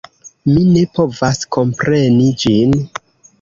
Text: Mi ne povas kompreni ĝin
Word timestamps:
Mi 0.53 0.61
ne 0.79 0.81
povas 0.99 1.41
kompreni 1.57 2.27
ĝin 2.45 2.75